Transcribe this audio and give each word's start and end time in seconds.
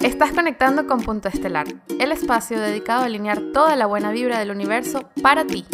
Estás 0.00 0.30
conectando 0.30 0.86
con 0.86 1.02
Punto 1.02 1.28
Estelar, 1.28 1.66
el 1.98 2.12
espacio 2.12 2.60
dedicado 2.60 3.02
a 3.02 3.06
alinear 3.06 3.40
toda 3.52 3.74
la 3.74 3.86
buena 3.86 4.12
vibra 4.12 4.38
del 4.38 4.52
universo 4.52 5.10
para 5.22 5.44
ti. 5.44 5.64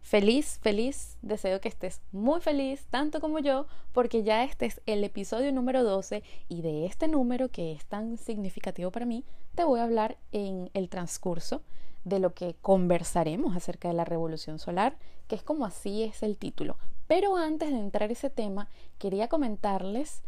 Feliz, 0.00 0.60
feliz, 0.62 1.18
deseo 1.22 1.60
que 1.60 1.68
estés 1.68 2.00
muy 2.12 2.40
feliz, 2.40 2.86
tanto 2.88 3.20
como 3.20 3.40
yo, 3.40 3.66
porque 3.92 4.22
ya 4.22 4.44
este 4.44 4.66
es 4.66 4.80
el 4.86 5.02
episodio 5.02 5.52
número 5.52 5.82
12 5.82 6.22
y 6.48 6.62
de 6.62 6.86
este 6.86 7.08
número 7.08 7.48
que 7.48 7.72
es 7.72 7.84
tan 7.86 8.16
significativo 8.16 8.92
para 8.92 9.06
mí, 9.06 9.24
te 9.56 9.64
voy 9.64 9.80
a 9.80 9.84
hablar 9.84 10.16
en 10.30 10.70
el 10.72 10.88
transcurso 10.88 11.62
de 12.04 12.20
lo 12.20 12.32
que 12.32 12.54
conversaremos 12.60 13.56
acerca 13.56 13.88
de 13.88 13.94
la 13.94 14.04
revolución 14.04 14.60
solar, 14.60 14.96
que 15.26 15.34
es 15.34 15.42
como 15.42 15.66
así 15.66 16.04
es 16.04 16.22
el 16.22 16.38
título. 16.38 16.76
Pero 17.08 17.36
antes 17.36 17.70
de 17.70 17.78
entrar 17.78 18.10
ese 18.12 18.30
tema, 18.30 18.68
quería 18.98 19.28
comentarles 19.28 20.22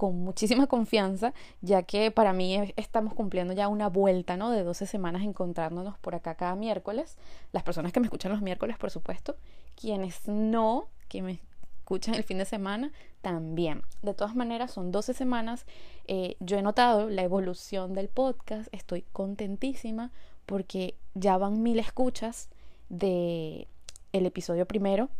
con 0.00 0.16
muchísima 0.24 0.66
confianza, 0.66 1.34
ya 1.60 1.82
que 1.82 2.10
para 2.10 2.32
mí 2.32 2.72
estamos 2.76 3.12
cumpliendo 3.12 3.52
ya 3.52 3.68
una 3.68 3.90
vuelta, 3.90 4.38
¿no? 4.38 4.50
De 4.50 4.64
12 4.64 4.86
semanas 4.86 5.20
encontrándonos 5.20 5.98
por 5.98 6.14
acá 6.14 6.36
cada 6.36 6.54
miércoles. 6.54 7.18
Las 7.52 7.64
personas 7.64 7.92
que 7.92 8.00
me 8.00 8.06
escuchan 8.06 8.32
los 8.32 8.40
miércoles, 8.40 8.78
por 8.78 8.90
supuesto. 8.90 9.36
Quienes 9.78 10.26
no, 10.26 10.88
que 11.08 11.20
me 11.20 11.40
escuchan 11.80 12.14
el 12.14 12.24
fin 12.24 12.38
de 12.38 12.46
semana, 12.46 12.92
también. 13.20 13.82
De 14.00 14.14
todas 14.14 14.34
maneras, 14.34 14.70
son 14.70 14.90
12 14.90 15.12
semanas. 15.12 15.66
Eh, 16.08 16.36
yo 16.40 16.56
he 16.56 16.62
notado 16.62 17.10
la 17.10 17.22
evolución 17.22 17.92
del 17.92 18.08
podcast. 18.08 18.72
Estoy 18.72 19.02
contentísima 19.12 20.12
porque 20.46 20.94
ya 21.12 21.36
van 21.36 21.62
mil 21.62 21.78
escuchas 21.78 22.48
de 22.88 23.68
el 24.14 24.24
episodio 24.24 24.64
primero 24.64 25.10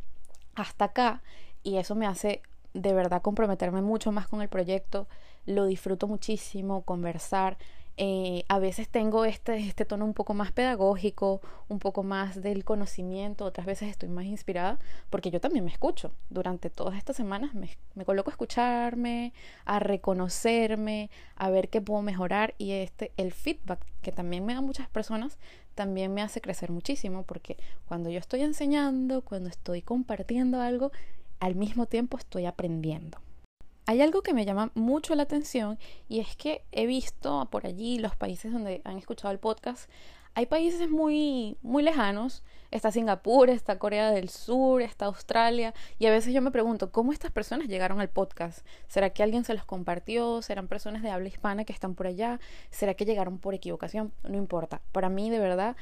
hasta 0.54 0.86
acá 0.86 1.22
y 1.62 1.76
eso 1.76 1.94
me 1.94 2.06
hace 2.06 2.40
de 2.74 2.92
verdad 2.92 3.22
comprometerme 3.22 3.82
mucho 3.82 4.12
más 4.12 4.28
con 4.28 4.42
el 4.42 4.48
proyecto, 4.48 5.06
lo 5.46 5.66
disfruto 5.66 6.06
muchísimo, 6.06 6.82
conversar. 6.82 7.58
Eh, 7.96 8.44
a 8.48 8.58
veces 8.58 8.88
tengo 8.88 9.26
este, 9.26 9.58
este 9.58 9.84
tono 9.84 10.06
un 10.06 10.14
poco 10.14 10.32
más 10.32 10.52
pedagógico, 10.52 11.42
un 11.68 11.78
poco 11.78 12.02
más 12.02 12.40
del 12.40 12.64
conocimiento, 12.64 13.44
otras 13.44 13.66
veces 13.66 13.90
estoy 13.90 14.08
más 14.08 14.24
inspirada 14.24 14.78
porque 15.10 15.30
yo 15.30 15.40
también 15.40 15.64
me 15.66 15.70
escucho. 15.70 16.12
Durante 16.30 16.70
todas 16.70 16.96
estas 16.96 17.16
semanas 17.16 17.54
me, 17.54 17.76
me 17.94 18.06
coloco 18.06 18.30
a 18.30 18.32
escucharme, 18.32 19.34
a 19.66 19.80
reconocerme, 19.80 21.10
a 21.36 21.50
ver 21.50 21.68
qué 21.68 21.82
puedo 21.82 22.00
mejorar 22.00 22.54
y 22.56 22.72
este, 22.72 23.12
el 23.18 23.32
feedback 23.32 23.84
que 24.00 24.12
también 24.12 24.46
me 24.46 24.54
dan 24.54 24.64
muchas 24.64 24.88
personas 24.88 25.36
también 25.74 26.12
me 26.12 26.22
hace 26.22 26.40
crecer 26.40 26.70
muchísimo 26.70 27.22
porque 27.22 27.56
cuando 27.86 28.10
yo 28.10 28.18
estoy 28.18 28.42
enseñando, 28.42 29.22
cuando 29.22 29.48
estoy 29.48 29.82
compartiendo 29.82 30.60
algo, 30.60 30.92
al 31.40 31.56
mismo 31.56 31.86
tiempo 31.86 32.16
estoy 32.16 32.46
aprendiendo. 32.46 33.18
Hay 33.86 34.02
algo 34.02 34.22
que 34.22 34.34
me 34.34 34.44
llama 34.44 34.70
mucho 34.74 35.14
la 35.16 35.24
atención 35.24 35.78
y 36.08 36.20
es 36.20 36.36
que 36.36 36.62
he 36.70 36.86
visto 36.86 37.48
por 37.50 37.66
allí 37.66 37.98
los 37.98 38.14
países 38.14 38.52
donde 38.52 38.82
han 38.84 38.98
escuchado 38.98 39.32
el 39.32 39.40
podcast, 39.40 39.90
hay 40.34 40.46
países 40.46 40.88
muy 40.88 41.56
muy 41.60 41.82
lejanos, 41.82 42.44
está 42.70 42.92
Singapur, 42.92 43.50
está 43.50 43.80
Corea 43.80 44.12
del 44.12 44.28
Sur, 44.28 44.80
está 44.80 45.06
Australia 45.06 45.74
y 45.98 46.06
a 46.06 46.10
veces 46.12 46.32
yo 46.32 46.40
me 46.40 46.52
pregunto, 46.52 46.92
¿cómo 46.92 47.12
estas 47.12 47.32
personas 47.32 47.66
llegaron 47.66 48.00
al 48.00 48.10
podcast? 48.10 48.64
¿Será 48.86 49.10
que 49.10 49.24
alguien 49.24 49.44
se 49.44 49.54
los 49.54 49.64
compartió? 49.64 50.40
¿Serán 50.40 50.68
personas 50.68 51.02
de 51.02 51.10
habla 51.10 51.28
hispana 51.28 51.64
que 51.64 51.72
están 51.72 51.96
por 51.96 52.06
allá? 52.06 52.38
¿Será 52.70 52.94
que 52.94 53.04
llegaron 53.04 53.38
por 53.38 53.54
equivocación? 53.54 54.12
No 54.22 54.36
importa. 54.36 54.82
Para 54.92 55.08
mí 55.08 55.30
de 55.30 55.40
verdad 55.40 55.74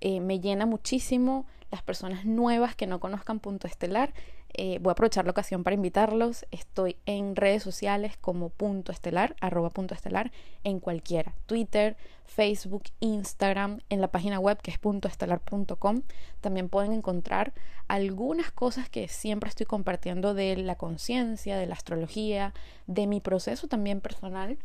eh, 0.00 0.20
me 0.20 0.38
llena 0.38 0.66
muchísimo 0.66 1.46
las 1.72 1.82
personas 1.82 2.24
nuevas 2.24 2.76
que 2.76 2.86
no 2.86 3.00
conozcan 3.00 3.40
Punto 3.40 3.66
Estelar 3.66 4.14
eh, 4.58 4.78
voy 4.80 4.90
a 4.90 4.92
aprovechar 4.92 5.24
la 5.24 5.30
ocasión 5.30 5.62
para 5.64 5.74
invitarlos. 5.74 6.46
Estoy 6.50 6.96
en 7.06 7.36
redes 7.36 7.62
sociales 7.62 8.16
como 8.20 8.48
punto 8.48 8.90
estelar, 8.90 9.36
arroba 9.40 9.70
punto 9.70 9.94
estelar, 9.94 10.32
en 10.64 10.80
cualquiera. 10.80 11.34
Twitter, 11.46 11.96
Facebook, 12.24 12.84
Instagram, 13.00 13.80
en 13.90 14.00
la 14.00 14.08
página 14.08 14.40
web 14.40 14.58
que 14.62 14.70
es 14.70 14.78
puntoestelar.com. 14.78 16.02
También 16.40 16.68
pueden 16.68 16.92
encontrar 16.92 17.52
algunas 17.86 18.50
cosas 18.50 18.88
que 18.88 19.08
siempre 19.08 19.48
estoy 19.48 19.66
compartiendo 19.66 20.34
de 20.34 20.56
la 20.56 20.76
conciencia, 20.76 21.56
de 21.56 21.66
la 21.66 21.74
astrología, 21.74 22.54
de 22.86 23.06
mi 23.06 23.20
proceso 23.20 23.68
también 23.68 24.00
personal 24.00 24.58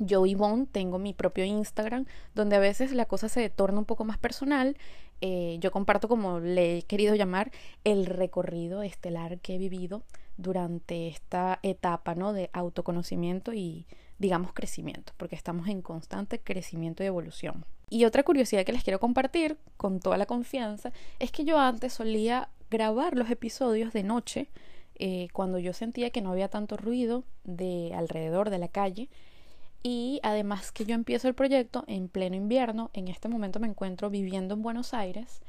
yo, 0.00 0.24
Yvonne, 0.24 0.66
tengo 0.66 0.98
mi 0.98 1.12
propio 1.12 1.44
Instagram, 1.44 2.06
donde 2.34 2.56
a 2.56 2.58
veces 2.58 2.92
la 2.92 3.04
cosa 3.04 3.28
se 3.28 3.50
torna 3.50 3.78
un 3.78 3.84
poco 3.84 4.04
más 4.04 4.16
personal. 4.16 4.76
Eh, 5.20 5.58
yo 5.60 5.70
comparto, 5.70 6.08
como 6.08 6.40
le 6.40 6.78
he 6.78 6.82
querido 6.82 7.14
llamar, 7.14 7.50
el 7.84 8.06
recorrido 8.06 8.82
estelar 8.82 9.38
que 9.40 9.54
he 9.54 9.58
vivido 9.58 10.02
durante 10.36 11.08
esta 11.08 11.58
etapa 11.62 12.14
¿no? 12.14 12.32
de 12.32 12.50
autoconocimiento 12.52 13.52
y, 13.52 13.86
digamos, 14.18 14.52
crecimiento, 14.52 15.12
porque 15.16 15.36
estamos 15.36 15.68
en 15.68 15.82
constante 15.82 16.40
crecimiento 16.40 17.02
y 17.02 17.06
evolución. 17.06 17.64
Y 17.90 18.04
otra 18.04 18.22
curiosidad 18.22 18.64
que 18.64 18.72
les 18.72 18.84
quiero 18.84 19.00
compartir 19.00 19.58
con 19.76 20.00
toda 20.00 20.16
la 20.16 20.26
confianza 20.26 20.92
es 21.18 21.32
que 21.32 21.44
yo 21.44 21.58
antes 21.58 21.92
solía 21.92 22.48
grabar 22.70 23.16
los 23.16 23.30
episodios 23.30 23.92
de 23.92 24.04
noche 24.04 24.48
eh, 24.94 25.28
cuando 25.32 25.58
yo 25.58 25.72
sentía 25.72 26.10
que 26.10 26.20
no 26.20 26.30
había 26.30 26.48
tanto 26.48 26.76
ruido 26.76 27.24
de 27.44 27.92
alrededor 27.94 28.50
de 28.50 28.58
la 28.58 28.68
calle 28.68 29.08
y 29.82 30.20
además 30.22 30.72
que 30.72 30.84
yo 30.84 30.94
empiezo 30.94 31.28
el 31.28 31.34
proyecto 31.34 31.84
en 31.86 32.08
pleno 32.08 32.36
invierno, 32.36 32.90
en 32.92 33.08
este 33.08 33.28
momento 33.28 33.60
me 33.60 33.68
encuentro 33.68 34.10
viviendo 34.10 34.54
en 34.54 34.62
Buenos 34.62 34.92
Aires, 34.92 35.40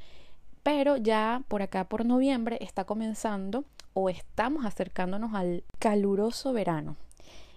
pero 0.62 0.96
ya 0.96 1.42
por 1.48 1.62
acá 1.62 1.84
por 1.84 2.06
noviembre 2.06 2.58
está 2.60 2.84
comenzando 2.84 3.64
o 3.94 4.08
estamos 4.08 4.64
acercándonos 4.64 5.34
al 5.34 5.64
caluroso 5.78 6.52
verano. 6.52 6.96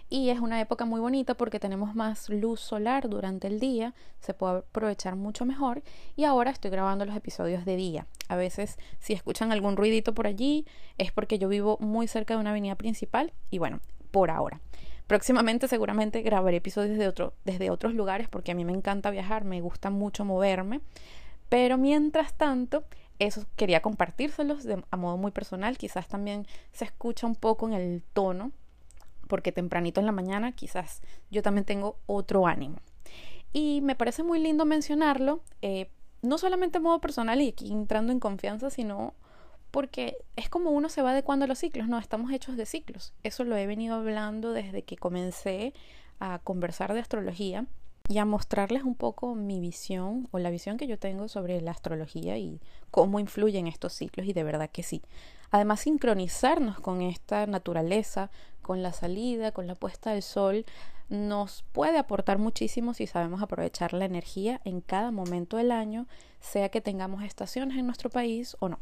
Y 0.08 0.30
es 0.30 0.38
una 0.38 0.60
época 0.60 0.84
muy 0.84 1.00
bonita 1.00 1.34
porque 1.34 1.58
tenemos 1.58 1.96
más 1.96 2.28
luz 2.28 2.60
solar 2.60 3.08
durante 3.08 3.48
el 3.48 3.58
día, 3.58 3.92
se 4.20 4.34
puede 4.34 4.58
aprovechar 4.58 5.16
mucho 5.16 5.44
mejor 5.44 5.82
y 6.14 6.24
ahora 6.24 6.52
estoy 6.52 6.70
grabando 6.70 7.04
los 7.04 7.16
episodios 7.16 7.64
de 7.64 7.74
día. 7.74 8.06
A 8.28 8.36
veces 8.36 8.78
si 9.00 9.14
escuchan 9.14 9.50
algún 9.50 9.76
ruidito 9.76 10.14
por 10.14 10.28
allí 10.28 10.64
es 10.96 11.10
porque 11.10 11.40
yo 11.40 11.48
vivo 11.48 11.76
muy 11.80 12.06
cerca 12.06 12.34
de 12.34 12.40
una 12.40 12.50
avenida 12.50 12.76
principal 12.76 13.32
y 13.50 13.58
bueno, 13.58 13.80
por 14.12 14.30
ahora. 14.30 14.60
Próximamente 15.06 15.68
seguramente 15.68 16.22
grabaré 16.22 16.56
episodios 16.56 16.98
de 16.98 17.06
otro, 17.06 17.34
desde 17.44 17.70
otros 17.70 17.94
lugares 17.94 18.28
porque 18.28 18.52
a 18.52 18.54
mí 18.54 18.64
me 18.64 18.72
encanta 18.72 19.10
viajar, 19.10 19.44
me 19.44 19.60
gusta 19.60 19.90
mucho 19.90 20.24
moverme. 20.24 20.80
Pero 21.48 21.78
mientras 21.78 22.34
tanto, 22.34 22.84
eso 23.18 23.46
quería 23.54 23.82
compartírselos 23.82 24.66
a 24.90 24.96
modo 24.96 25.16
muy 25.16 25.30
personal. 25.30 25.78
Quizás 25.78 26.08
también 26.08 26.46
se 26.72 26.84
escucha 26.84 27.26
un 27.26 27.36
poco 27.36 27.68
en 27.68 27.74
el 27.74 28.02
tono, 28.12 28.50
porque 29.28 29.52
tempranito 29.52 30.00
en 30.00 30.06
la 30.06 30.12
mañana 30.12 30.52
quizás 30.52 31.02
yo 31.30 31.42
también 31.42 31.64
tengo 31.64 31.98
otro 32.06 32.46
ánimo. 32.46 32.78
Y 33.52 33.80
me 33.82 33.94
parece 33.94 34.22
muy 34.22 34.40
lindo 34.40 34.64
mencionarlo, 34.64 35.40
eh, 35.62 35.90
no 36.22 36.36
solamente 36.36 36.78
a 36.78 36.80
modo 36.80 37.00
personal 37.00 37.40
y 37.40 37.48
aquí 37.48 37.72
entrando 37.72 38.12
en 38.12 38.20
confianza, 38.20 38.70
sino 38.70 39.14
porque 39.76 40.16
es 40.36 40.48
como 40.48 40.70
uno 40.70 40.88
se 40.88 41.02
va 41.02 41.10
adecuando 41.10 41.44
a 41.44 41.48
los 41.48 41.58
ciclos, 41.58 41.86
no, 41.86 41.98
estamos 41.98 42.32
hechos 42.32 42.56
de 42.56 42.64
ciclos. 42.64 43.12
Eso 43.22 43.44
lo 43.44 43.58
he 43.58 43.66
venido 43.66 43.96
hablando 43.96 44.54
desde 44.54 44.84
que 44.84 44.96
comencé 44.96 45.74
a 46.18 46.38
conversar 46.38 46.94
de 46.94 47.00
astrología 47.00 47.66
y 48.08 48.16
a 48.16 48.24
mostrarles 48.24 48.84
un 48.84 48.94
poco 48.94 49.34
mi 49.34 49.60
visión 49.60 50.28
o 50.30 50.38
la 50.38 50.48
visión 50.48 50.78
que 50.78 50.86
yo 50.86 50.98
tengo 50.98 51.28
sobre 51.28 51.60
la 51.60 51.72
astrología 51.72 52.38
y 52.38 52.58
cómo 52.90 53.20
influyen 53.20 53.66
estos 53.66 53.92
ciclos 53.92 54.26
y 54.26 54.32
de 54.32 54.44
verdad 54.44 54.70
que 54.70 54.82
sí. 54.82 55.02
Además, 55.50 55.80
sincronizarnos 55.80 56.80
con 56.80 57.02
esta 57.02 57.46
naturaleza, 57.46 58.30
con 58.62 58.82
la 58.82 58.94
salida, 58.94 59.52
con 59.52 59.66
la 59.66 59.74
puesta 59.74 60.12
del 60.12 60.22
sol, 60.22 60.64
nos 61.10 61.66
puede 61.72 61.98
aportar 61.98 62.38
muchísimo 62.38 62.94
si 62.94 63.06
sabemos 63.06 63.42
aprovechar 63.42 63.92
la 63.92 64.06
energía 64.06 64.58
en 64.64 64.80
cada 64.80 65.10
momento 65.10 65.58
del 65.58 65.70
año, 65.70 66.06
sea 66.40 66.70
que 66.70 66.80
tengamos 66.80 67.22
estaciones 67.24 67.76
en 67.76 67.84
nuestro 67.84 68.08
país 68.08 68.56
o 68.60 68.70
no. 68.70 68.78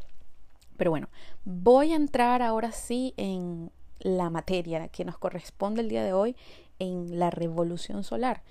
Pero 0.77 0.91
bueno, 0.91 1.09
voy 1.45 1.93
a 1.93 1.97
entrar 1.97 2.43
ahora 2.43 2.73
sí 2.73 3.15
en 3.17 3.71
la 4.01 4.31
materia 4.31 4.89
que 4.89 5.05
nos 5.05 5.19
corresponde 5.19 5.81
el 5.81 5.89
día 5.89 6.05
de 6.05 6.13
hoy, 6.13 6.37
en 6.79 7.19
la 7.19 7.31
revolución 7.31 8.05
solar. 8.05 8.43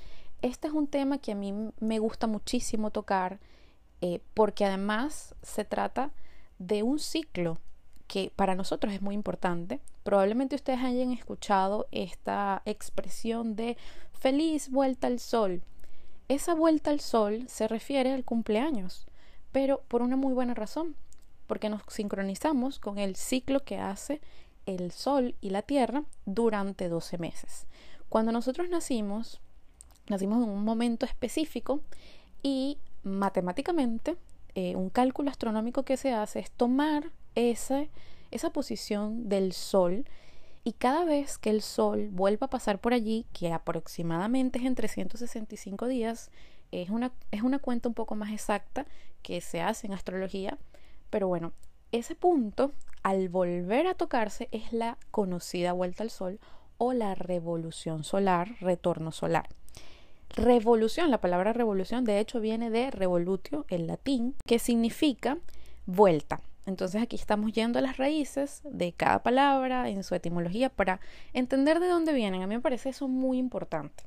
Este 0.41 0.67
es 0.67 0.73
un 0.73 0.87
tema 0.87 1.19
que 1.19 1.31
a 1.31 1.35
mí 1.35 1.53
me 1.79 1.99
gusta 1.99 2.27
muchísimo 2.27 2.91
tocar 2.91 3.39
eh, 4.01 4.19
porque 4.33 4.65
además 4.65 5.35
se 5.41 5.63
trata 5.63 6.11
de 6.59 6.83
un 6.83 6.99
ciclo 6.99 7.59
que 8.07 8.31
para 8.35 8.55
nosotros 8.55 8.93
es 8.93 9.01
muy 9.01 9.15
importante. 9.15 9.79
Probablemente 10.03 10.55
ustedes 10.55 10.79
hayan 10.79 11.11
escuchado 11.11 11.87
esta 11.91 12.61
expresión 12.65 13.55
de 13.55 13.77
feliz 14.11 14.69
vuelta 14.69 15.07
al 15.07 15.19
sol. 15.19 15.61
Esa 16.27 16.53
vuelta 16.55 16.89
al 16.89 16.99
sol 16.99 17.45
se 17.47 17.67
refiere 17.67 18.13
al 18.13 18.25
cumpleaños, 18.25 19.07
pero 19.51 19.81
por 19.87 20.01
una 20.01 20.17
muy 20.17 20.33
buena 20.33 20.53
razón 20.53 20.95
porque 21.47 21.69
nos 21.69 21.81
sincronizamos 21.87 22.79
con 22.79 22.97
el 22.97 23.15
ciclo 23.15 23.63
que 23.63 23.77
hace 23.77 24.21
el 24.65 24.91
Sol 24.91 25.35
y 25.41 25.49
la 25.49 25.61
Tierra 25.61 26.03
durante 26.25 26.89
12 26.89 27.17
meses. 27.17 27.67
Cuando 28.09 28.31
nosotros 28.31 28.69
nacimos, 28.69 29.41
nacimos 30.07 30.43
en 30.43 30.49
un 30.49 30.63
momento 30.63 31.05
específico 31.05 31.81
y 32.41 32.77
matemáticamente 33.03 34.17
eh, 34.55 34.75
un 34.75 34.89
cálculo 34.89 35.31
astronómico 35.31 35.83
que 35.83 35.97
se 35.97 36.13
hace 36.13 36.39
es 36.39 36.51
tomar 36.51 37.11
ese, 37.35 37.89
esa 38.31 38.51
posición 38.51 39.27
del 39.29 39.53
Sol 39.53 40.05
Y 40.63 40.73
cada 40.73 41.03
vez 41.03 41.37
que 41.37 41.49
el 41.49 41.61
Sol 41.61 42.09
vuelva 42.11 42.45
a 42.45 42.49
pasar 42.49 42.79
por 42.79 42.93
allí, 42.93 43.25
que 43.33 43.51
aproximadamente 43.51 44.59
es 44.59 44.65
en 44.65 44.75
365 44.75 45.87
días, 45.87 46.31
es 46.71 46.89
una, 46.89 47.11
es 47.31 47.41
una 47.41 47.59
cuenta 47.59 47.89
un 47.89 47.95
poco 47.95 48.15
más 48.15 48.31
exacta 48.31 48.85
que 49.23 49.41
se 49.41 49.61
hace 49.61 49.87
en 49.87 49.93
astrología, 49.93 50.57
pero 51.13 51.27
bueno, 51.27 51.53
ese 51.91 52.15
punto, 52.15 52.71
al 53.03 53.29
volver 53.29 53.85
a 53.85 53.93
tocarse, 53.93 54.49
es 54.51 54.73
la 54.73 54.97
conocida 55.11 55.71
vuelta 55.71 56.01
al 56.01 56.09
Sol 56.09 56.39
o 56.79 56.91
la 56.91 57.13
revolución 57.13 58.03
solar, 58.03 58.55
retorno 58.59 59.11
solar. 59.11 59.47
Revolución, 60.31 61.11
la 61.11 61.21
palabra 61.21 61.53
revolución 61.53 62.03
de 62.03 62.19
hecho 62.19 62.39
viene 62.39 62.71
de 62.71 62.89
revolutio, 62.89 63.67
el 63.69 63.85
latín, 63.85 64.33
que 64.47 64.57
significa 64.57 65.37
vuelta. 65.85 66.41
Entonces 66.65 66.99
aquí 66.99 67.15
estamos 67.15 67.53
yendo 67.53 67.77
a 67.77 67.83
las 67.83 67.97
raíces 67.97 68.61
de 68.63 68.93
cada 68.93 69.21
palabra 69.21 69.89
en 69.89 70.03
su 70.03 70.15
etimología 70.15 70.69
para 70.69 70.99
entender 71.33 71.79
de 71.79 71.89
dónde 71.89 72.13
vienen. 72.13 72.41
A 72.41 72.47
mí 72.47 72.55
me 72.55 72.61
parece 72.61 72.89
eso 72.89 73.07
muy 73.07 73.37
importante. 73.37 74.03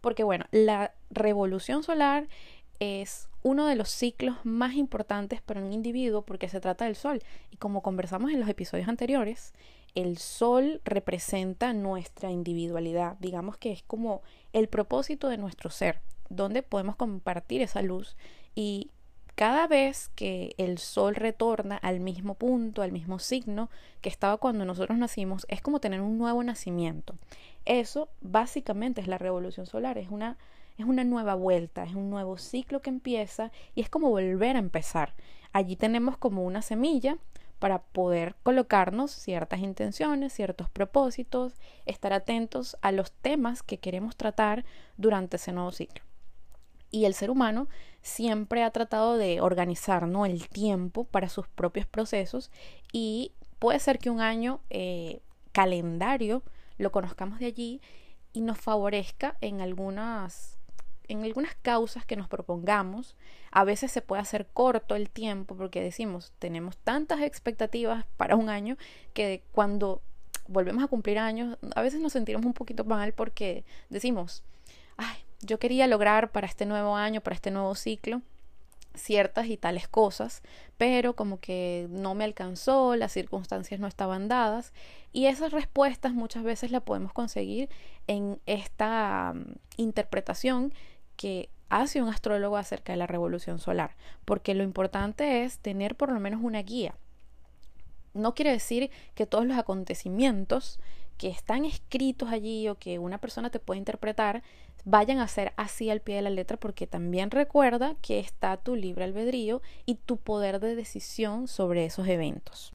Porque 0.00 0.24
bueno, 0.24 0.46
la 0.50 0.94
revolución 1.10 1.84
solar 1.84 2.26
es 2.80 3.28
uno 3.42 3.66
de 3.66 3.76
los 3.76 3.88
ciclos 3.90 4.36
más 4.44 4.74
importantes 4.74 5.40
para 5.40 5.62
un 5.62 5.72
individuo 5.72 6.22
porque 6.22 6.48
se 6.48 6.60
trata 6.60 6.86
del 6.86 6.96
Sol. 6.96 7.22
Y 7.50 7.56
como 7.56 7.82
conversamos 7.82 8.32
en 8.32 8.40
los 8.40 8.48
episodios 8.48 8.88
anteriores, 8.88 9.54
el 9.94 10.18
Sol 10.18 10.80
representa 10.84 11.72
nuestra 11.72 12.30
individualidad. 12.30 13.16
Digamos 13.20 13.56
que 13.56 13.72
es 13.72 13.82
como 13.82 14.22
el 14.52 14.68
propósito 14.68 15.28
de 15.28 15.38
nuestro 15.38 15.70
ser, 15.70 16.00
donde 16.28 16.62
podemos 16.62 16.96
compartir 16.96 17.62
esa 17.62 17.82
luz 17.82 18.16
y 18.54 18.90
cada 19.40 19.66
vez 19.66 20.10
que 20.16 20.54
el 20.58 20.76
sol 20.76 21.14
retorna 21.14 21.78
al 21.78 21.98
mismo 21.98 22.34
punto, 22.34 22.82
al 22.82 22.92
mismo 22.92 23.18
signo 23.18 23.70
que 24.02 24.10
estaba 24.10 24.36
cuando 24.36 24.66
nosotros 24.66 24.98
nacimos, 24.98 25.46
es 25.48 25.62
como 25.62 25.80
tener 25.80 26.02
un 26.02 26.18
nuevo 26.18 26.44
nacimiento. 26.44 27.14
Eso 27.64 28.10
básicamente 28.20 29.00
es 29.00 29.08
la 29.08 29.16
revolución 29.16 29.64
solar, 29.64 29.96
es 29.96 30.10
una, 30.10 30.36
es 30.80 30.86
una 30.86 31.04
nueva 31.04 31.34
vuelta, 31.34 31.84
es 31.84 31.94
un 31.94 32.10
nuevo 32.10 32.38
ciclo 32.38 32.80
que 32.80 32.90
empieza 32.90 33.52
y 33.74 33.82
es 33.82 33.90
como 33.90 34.10
volver 34.10 34.56
a 34.56 34.60
empezar. 34.60 35.14
Allí 35.52 35.76
tenemos 35.76 36.16
como 36.16 36.44
una 36.44 36.62
semilla 36.62 37.18
para 37.58 37.82
poder 37.82 38.34
colocarnos 38.42 39.10
ciertas 39.10 39.60
intenciones, 39.60 40.32
ciertos 40.32 40.70
propósitos, 40.70 41.52
estar 41.84 42.12
atentos 42.12 42.76
a 42.80 42.92
los 42.92 43.12
temas 43.12 43.62
que 43.62 43.78
queremos 43.78 44.16
tratar 44.16 44.64
durante 44.96 45.36
ese 45.36 45.52
nuevo 45.52 45.70
ciclo. 45.70 46.02
Y 46.90 47.04
el 47.04 47.14
ser 47.14 47.30
humano 47.30 47.68
siempre 48.00 48.64
ha 48.64 48.70
tratado 48.70 49.18
de 49.18 49.40
organizar 49.42 50.08
¿no? 50.08 50.24
el 50.24 50.48
tiempo 50.48 51.04
para 51.04 51.28
sus 51.28 51.46
propios 51.46 51.86
procesos 51.86 52.50
y 52.92 53.32
puede 53.58 53.78
ser 53.78 53.98
que 53.98 54.10
un 54.10 54.20
año 54.20 54.60
eh, 54.70 55.20
calendario 55.52 56.42
lo 56.78 56.90
conozcamos 56.90 57.38
de 57.38 57.46
allí 57.46 57.80
y 58.32 58.40
nos 58.40 58.58
favorezca 58.58 59.36
en 59.42 59.60
algunas 59.60 60.59
en 61.10 61.24
algunas 61.24 61.54
causas 61.56 62.04
que 62.04 62.16
nos 62.16 62.28
propongamos, 62.28 63.16
a 63.50 63.64
veces 63.64 63.90
se 63.90 64.02
puede 64.02 64.22
hacer 64.22 64.46
corto 64.46 64.94
el 64.94 65.10
tiempo 65.10 65.56
porque 65.56 65.82
decimos, 65.82 66.32
tenemos 66.38 66.76
tantas 66.78 67.20
expectativas 67.20 68.04
para 68.16 68.36
un 68.36 68.48
año 68.48 68.76
que 69.12 69.42
cuando 69.52 70.02
volvemos 70.46 70.84
a 70.84 70.88
cumplir 70.88 71.18
años, 71.18 71.58
a 71.74 71.82
veces 71.82 72.00
nos 72.00 72.12
sentimos 72.12 72.44
un 72.44 72.54
poquito 72.54 72.84
mal 72.84 73.12
porque 73.12 73.64
decimos, 73.88 74.42
ay, 74.96 75.16
yo 75.42 75.58
quería 75.58 75.86
lograr 75.86 76.30
para 76.32 76.46
este 76.46 76.66
nuevo 76.66 76.96
año, 76.96 77.20
para 77.20 77.34
este 77.34 77.50
nuevo 77.50 77.74
ciclo, 77.74 78.22
ciertas 78.94 79.46
y 79.46 79.56
tales 79.56 79.88
cosas, 79.88 80.42
pero 80.76 81.14
como 81.14 81.40
que 81.40 81.86
no 81.90 82.14
me 82.14 82.24
alcanzó, 82.24 82.96
las 82.96 83.12
circunstancias 83.12 83.80
no 83.80 83.86
estaban 83.86 84.28
dadas 84.28 84.72
y 85.12 85.26
esas 85.26 85.52
respuestas 85.52 86.12
muchas 86.12 86.42
veces 86.42 86.70
las 86.70 86.82
podemos 86.82 87.12
conseguir 87.12 87.68
en 88.06 88.40
esta 88.46 89.32
mm, 89.34 89.52
interpretación 89.76 90.74
que 91.20 91.50
hace 91.68 92.00
un 92.00 92.08
astrólogo 92.08 92.56
acerca 92.56 92.94
de 92.94 92.96
la 92.96 93.06
revolución 93.06 93.58
solar, 93.58 93.94
porque 94.24 94.54
lo 94.54 94.62
importante 94.62 95.44
es 95.44 95.58
tener 95.58 95.94
por 95.94 96.10
lo 96.10 96.18
menos 96.18 96.40
una 96.42 96.62
guía. 96.62 96.94
No 98.14 98.34
quiere 98.34 98.52
decir 98.52 98.90
que 99.14 99.26
todos 99.26 99.44
los 99.44 99.58
acontecimientos 99.58 100.80
que 101.18 101.28
están 101.28 101.66
escritos 101.66 102.30
allí 102.30 102.68
o 102.68 102.76
que 102.76 102.98
una 102.98 103.18
persona 103.18 103.50
te 103.50 103.58
puede 103.58 103.76
interpretar 103.76 104.42
vayan 104.86 105.18
a 105.18 105.28
ser 105.28 105.52
así 105.58 105.90
al 105.90 106.00
pie 106.00 106.16
de 106.16 106.22
la 106.22 106.30
letra 106.30 106.56
porque 106.56 106.86
también 106.86 107.30
recuerda 107.30 107.96
que 108.00 108.18
está 108.18 108.56
tu 108.56 108.74
libre 108.74 109.04
albedrío 109.04 109.60
y 109.84 109.96
tu 109.96 110.16
poder 110.16 110.58
de 110.58 110.74
decisión 110.74 111.48
sobre 111.48 111.84
esos 111.84 112.08
eventos. 112.08 112.72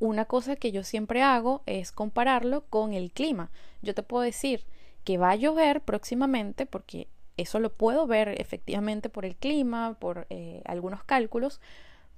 Una 0.00 0.24
cosa 0.24 0.56
que 0.56 0.72
yo 0.72 0.82
siempre 0.82 1.22
hago 1.22 1.62
es 1.66 1.92
compararlo 1.92 2.64
con 2.70 2.92
el 2.92 3.12
clima. 3.12 3.52
Yo 3.82 3.94
te 3.94 4.02
puedo 4.02 4.24
decir 4.24 4.64
que 5.04 5.16
va 5.16 5.30
a 5.30 5.36
llover 5.36 5.80
próximamente 5.82 6.66
porque 6.66 7.06
eso 7.36 7.60
lo 7.60 7.72
puedo 7.72 8.06
ver 8.06 8.40
efectivamente 8.40 9.08
por 9.08 9.24
el 9.24 9.36
clima, 9.36 9.96
por 9.98 10.26
eh, 10.30 10.62
algunos 10.64 11.04
cálculos, 11.04 11.60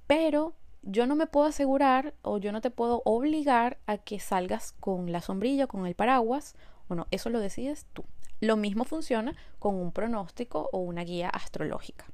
pero 0.05 0.53
yo 0.83 1.05
no 1.05 1.15
me 1.15 1.27
puedo 1.27 1.47
asegurar 1.47 2.13
o 2.21 2.37
yo 2.37 2.51
no 2.51 2.61
te 2.61 2.71
puedo 2.71 3.01
obligar 3.05 3.77
a 3.87 3.97
que 3.97 4.19
salgas 4.19 4.73
con 4.79 5.11
la 5.11 5.21
sombrilla, 5.21 5.67
con 5.67 5.85
el 5.85 5.95
paraguas. 5.95 6.55
Bueno, 6.87 7.07
eso 7.11 7.29
lo 7.29 7.39
decides 7.39 7.85
tú. 7.93 8.05
Lo 8.39 8.55
mismo 8.55 8.85
funciona 8.85 9.35
con 9.59 9.75
un 9.75 9.91
pronóstico 9.91 10.69
o 10.71 10.79
una 10.79 11.03
guía 11.03 11.29
astrológica. 11.29 12.05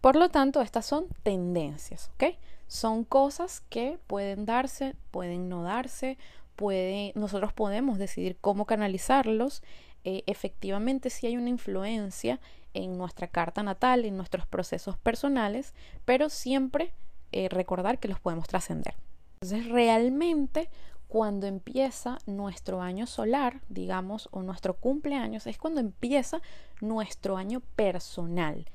Por 0.00 0.16
lo 0.16 0.28
tanto, 0.28 0.62
estas 0.62 0.86
son 0.86 1.06
tendencias, 1.22 2.10
¿ok? 2.14 2.36
Son 2.68 3.04
cosas 3.04 3.62
que 3.68 3.98
pueden 4.06 4.46
darse, 4.46 4.94
pueden 5.10 5.48
no 5.48 5.62
darse, 5.62 6.16
puede, 6.56 7.12
nosotros 7.16 7.52
podemos 7.52 7.98
decidir 7.98 8.36
cómo 8.40 8.66
canalizarlos. 8.66 9.62
Eh, 10.04 10.22
efectivamente, 10.26 11.10
si 11.10 11.26
hay 11.26 11.36
una 11.36 11.50
influencia 11.50 12.40
en 12.74 12.96
nuestra 12.96 13.28
carta 13.28 13.62
natal, 13.62 14.04
en 14.04 14.16
nuestros 14.16 14.46
procesos 14.46 14.96
personales, 14.96 15.74
pero 16.04 16.28
siempre 16.28 16.92
eh, 17.32 17.48
recordar 17.48 17.98
que 17.98 18.08
los 18.08 18.20
podemos 18.20 18.46
trascender. 18.48 18.94
Entonces, 19.40 19.68
realmente 19.68 20.68
cuando 21.08 21.48
empieza 21.48 22.18
nuestro 22.26 22.82
año 22.82 23.06
solar, 23.06 23.62
digamos, 23.68 24.28
o 24.30 24.42
nuestro 24.42 24.74
cumpleaños, 24.74 25.46
es 25.48 25.58
cuando 25.58 25.80
empieza 25.80 26.40
nuestro 26.80 27.36
año 27.36 27.60
personal. 27.74 28.66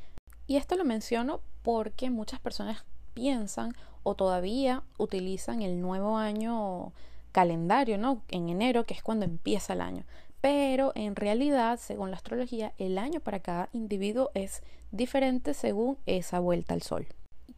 Y 0.46 0.58
esto 0.58 0.76
lo 0.76 0.84
menciono 0.84 1.40
porque 1.64 2.10
muchas 2.10 2.42
personas 2.42 2.84
piensan 3.14 3.74
o 4.04 4.16
todavía 4.16 4.84
utilizan 4.98 5.62
el 5.62 5.82
nuevo 5.82 6.18
año 6.18 6.92
calendario, 7.32 7.98
¿no? 7.98 8.22
En 8.28 8.50
enero, 8.50 8.86
que 8.86 8.94
es 8.94 9.02
cuando 9.02 9.26
empieza 9.26 9.74
el 9.74 9.82
año. 9.82 10.04
Pero 10.46 10.92
en 10.94 11.16
realidad, 11.16 11.80
según 11.80 12.12
la 12.12 12.18
astrología, 12.18 12.72
el 12.78 13.00
año 13.00 13.20
para 13.20 13.40
cada 13.40 13.68
individuo 13.74 14.30
es 14.36 14.62
diferente 14.92 15.56
según 15.56 15.98
esa 16.06 16.40
vuelta 16.40 16.76
al 16.76 16.84
sol. 16.84 17.08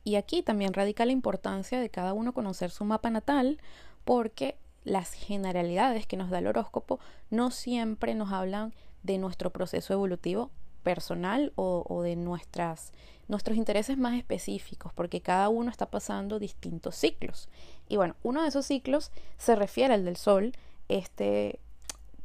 Y 0.06 0.16
aquí 0.16 0.42
también 0.42 0.74
radica 0.74 1.06
la 1.06 1.12
importancia 1.12 1.82
de 1.82 1.90
cada 1.90 2.14
uno 2.14 2.34
conocer 2.34 2.72
su 2.72 2.86
mapa 2.86 3.10
natal, 3.10 3.60
porque 4.06 4.56
las 4.86 5.12
generalidades 5.12 6.08
que 6.08 6.16
nos 6.16 6.30
da 6.30 6.40
el 6.40 6.48
horóscopo 6.48 7.02
no 7.30 7.52
siempre 7.52 8.16
nos 8.16 8.32
hablan 8.32 8.74
de 9.04 9.18
nuestro 9.18 9.52
proceso 9.52 9.92
evolutivo 9.92 10.50
personal 10.84 11.52
o, 11.58 12.02
de 12.04 12.16
nuestras, 12.16 12.94
nuestros 13.28 13.58
intereses 13.58 13.98
más 13.98 14.18
específicos, 14.18 14.94
porque 14.94 15.20
cada 15.20 15.50
uno 15.50 15.72
está 15.72 15.88
pasando 15.88 16.40
distintos 16.40 16.96
ciclos. 16.96 17.50
Y 17.90 17.98
bueno, 17.98 18.16
uno 18.24 18.44
de 18.44 18.48
esos 18.48 18.66
ciclos 18.66 19.12
se 19.38 19.58
refiere 19.58 19.94
al 19.94 20.06
del 20.06 20.16
Sol, 20.16 20.54
este 20.88 21.60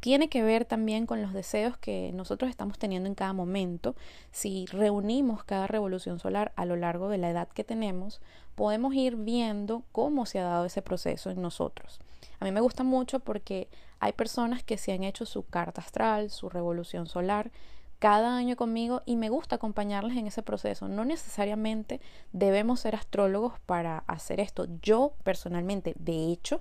tiene 0.03 0.29
que 0.29 0.43
ver 0.43 0.65
también 0.65 1.07
con 1.07 1.23
los 1.23 1.33
deseos 1.33 1.79
que 1.79 2.11
nosotros 2.13 2.51
estamos 2.51 2.77
teniendo 2.77 3.09
en 3.09 3.15
cada 3.15 3.33
momento. 3.33 3.95
Si 4.33 4.67
reunimos 4.67 5.45
cada 5.45 5.69
revolución 5.69 6.19
solar 6.19 6.51
a 6.57 6.65
lo 6.65 6.75
largo 6.75 7.09
de 7.09 7.19
la 7.19 7.31
edad 7.31 7.47
que 7.47 7.63
tenemos, 7.63 8.21
podemos 8.57 8.95
ir 8.95 9.15
viendo 9.15 9.85
cómo 9.93 10.27
se 10.27 10.41
ha 10.41 10.43
dado 10.43 10.65
ese 10.65 10.83
proceso 10.83 11.31
en 11.31 11.41
nosotros. 11.41 12.01
A 12.41 12.45
mí 12.45 12.51
me 12.51 12.61
gusta 12.61 12.83
mucho 12.83 13.21
porque 13.21 13.69
hay 14.01 14.13
personas 14.13 14.65
que 14.65 14.77
se 14.77 14.91
han 14.91 15.05
hecho 15.05 15.25
su 15.25 15.47
carta 15.47 15.83
astral, 15.83 16.31
su 16.31 16.49
revolución 16.49 17.07
solar, 17.07 17.53
cada 18.01 18.37
año 18.37 18.57
conmigo 18.57 19.03
y 19.07 19.15
me 19.15 19.29
gusta 19.29 19.55
acompañarles 19.55 20.17
en 20.17 20.27
ese 20.27 20.43
proceso. 20.43 20.89
No 20.89 21.05
necesariamente 21.05 22.01
debemos 22.33 22.81
ser 22.81 22.97
astrólogos 22.97 23.61
para 23.67 23.99
hacer 24.09 24.41
esto. 24.41 24.67
Yo 24.83 25.13
personalmente, 25.23 25.95
de 25.97 26.33
hecho, 26.33 26.61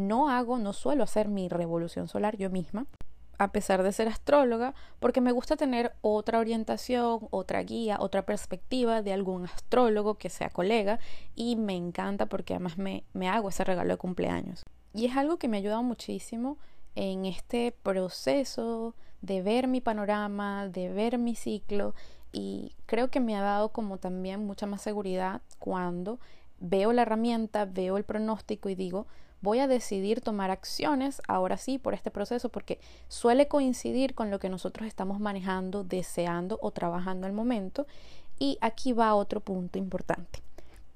no 0.00 0.28
hago, 0.28 0.58
no 0.58 0.72
suelo 0.72 1.04
hacer 1.04 1.28
mi 1.28 1.48
revolución 1.48 2.08
solar 2.08 2.36
yo 2.36 2.50
misma, 2.50 2.86
a 3.38 3.52
pesar 3.52 3.82
de 3.82 3.92
ser 3.92 4.08
astróloga, 4.08 4.74
porque 4.98 5.20
me 5.20 5.32
gusta 5.32 5.56
tener 5.56 5.92
otra 6.02 6.38
orientación, 6.38 7.28
otra 7.30 7.62
guía, 7.62 7.96
otra 8.00 8.26
perspectiva 8.26 9.00
de 9.00 9.12
algún 9.12 9.46
astrólogo 9.46 10.16
que 10.16 10.28
sea 10.28 10.50
colega 10.50 10.98
y 11.34 11.56
me 11.56 11.74
encanta 11.74 12.26
porque 12.26 12.54
además 12.54 12.76
me, 12.76 13.04
me 13.14 13.28
hago 13.28 13.48
ese 13.48 13.64
regalo 13.64 13.94
de 13.94 13.98
cumpleaños. 13.98 14.62
Y 14.92 15.06
es 15.06 15.16
algo 15.16 15.38
que 15.38 15.48
me 15.48 15.56
ha 15.56 15.60
ayudado 15.60 15.82
muchísimo 15.82 16.58
en 16.94 17.24
este 17.24 17.72
proceso 17.82 18.94
de 19.22 19.40
ver 19.42 19.68
mi 19.68 19.80
panorama, 19.80 20.68
de 20.68 20.92
ver 20.92 21.16
mi 21.16 21.34
ciclo 21.34 21.94
y 22.32 22.76
creo 22.86 23.08
que 23.08 23.20
me 23.20 23.36
ha 23.36 23.42
dado 23.42 23.70
como 23.70 23.98
también 23.98 24.46
mucha 24.46 24.66
más 24.66 24.82
seguridad 24.82 25.40
cuando 25.58 26.20
veo 26.58 26.92
la 26.92 27.02
herramienta, 27.02 27.64
veo 27.64 27.96
el 27.96 28.04
pronóstico 28.04 28.68
y 28.68 28.74
digo, 28.74 29.06
voy 29.42 29.58
a 29.60 29.68
decidir 29.68 30.20
tomar 30.20 30.50
acciones 30.50 31.22
ahora 31.28 31.56
sí 31.56 31.78
por 31.78 31.94
este 31.94 32.10
proceso 32.10 32.48
porque 32.48 32.78
suele 33.08 33.48
coincidir 33.48 34.14
con 34.14 34.30
lo 34.30 34.38
que 34.38 34.48
nosotros 34.48 34.86
estamos 34.86 35.20
manejando, 35.20 35.84
deseando 35.84 36.58
o 36.62 36.70
trabajando 36.70 37.26
al 37.26 37.32
momento. 37.32 37.86
Y 38.38 38.58
aquí 38.60 38.92
va 38.92 39.14
otro 39.14 39.40
punto 39.40 39.78
importante. 39.78 40.42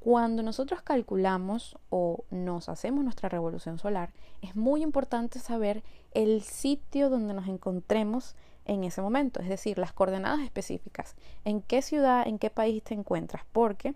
Cuando 0.00 0.42
nosotros 0.42 0.82
calculamos 0.82 1.78
o 1.88 2.24
nos 2.30 2.68
hacemos 2.68 3.04
nuestra 3.04 3.28
revolución 3.28 3.78
solar, 3.78 4.12
es 4.42 4.54
muy 4.54 4.82
importante 4.82 5.38
saber 5.38 5.82
el 6.12 6.42
sitio 6.42 7.08
donde 7.08 7.32
nos 7.32 7.48
encontremos 7.48 8.34
en 8.66 8.84
ese 8.84 9.02
momento, 9.02 9.40
es 9.40 9.48
decir, 9.48 9.78
las 9.78 9.92
coordenadas 9.92 10.40
específicas, 10.40 11.16
en 11.44 11.60
qué 11.60 11.82
ciudad, 11.82 12.26
en 12.26 12.38
qué 12.38 12.50
país 12.50 12.82
te 12.82 12.94
encuentras, 12.94 13.44
porque 13.52 13.94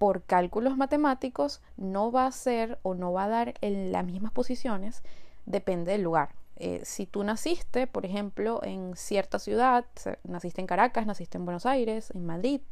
por 0.00 0.22
cálculos 0.22 0.78
matemáticos 0.78 1.60
no 1.76 2.10
va 2.10 2.24
a 2.24 2.32
ser 2.32 2.78
o 2.80 2.94
no 2.94 3.12
va 3.12 3.24
a 3.24 3.28
dar 3.28 3.54
en 3.60 3.92
las 3.92 4.02
mismas 4.02 4.32
posiciones, 4.32 5.02
depende 5.44 5.92
del 5.92 6.00
lugar. 6.00 6.30
Eh, 6.56 6.80
si 6.84 7.04
tú 7.04 7.22
naciste, 7.22 7.86
por 7.86 8.06
ejemplo, 8.06 8.62
en 8.64 8.96
cierta 8.96 9.38
ciudad, 9.38 9.84
naciste 10.24 10.62
en 10.62 10.66
Caracas, 10.66 11.04
naciste 11.04 11.36
en 11.36 11.44
Buenos 11.44 11.66
Aires, 11.66 12.12
en 12.14 12.24
Madrid, 12.24 12.62